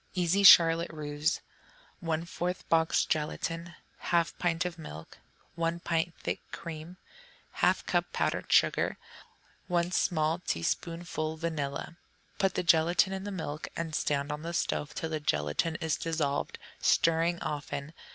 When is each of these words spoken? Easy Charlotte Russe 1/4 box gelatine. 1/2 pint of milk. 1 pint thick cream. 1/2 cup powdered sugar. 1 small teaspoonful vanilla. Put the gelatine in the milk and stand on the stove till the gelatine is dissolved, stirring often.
Easy 0.15 0.41
Charlotte 0.41 0.89
Russe 0.91 1.41
1/4 2.03 2.67
box 2.69 3.05
gelatine. 3.05 3.75
1/2 4.05 4.33
pint 4.39 4.65
of 4.65 4.79
milk. 4.79 5.19
1 5.53 5.79
pint 5.81 6.15
thick 6.17 6.41
cream. 6.51 6.97
1/2 7.57 7.85
cup 7.85 8.11
powdered 8.11 8.51
sugar. 8.51 8.97
1 9.67 9.91
small 9.91 10.39
teaspoonful 10.39 11.37
vanilla. 11.37 11.97
Put 12.39 12.55
the 12.55 12.63
gelatine 12.63 13.13
in 13.13 13.25
the 13.25 13.31
milk 13.31 13.67
and 13.75 13.93
stand 13.93 14.31
on 14.31 14.41
the 14.41 14.55
stove 14.55 14.95
till 14.95 15.11
the 15.11 15.19
gelatine 15.19 15.75
is 15.79 15.97
dissolved, 15.97 16.57
stirring 16.79 17.39
often. 17.43 17.93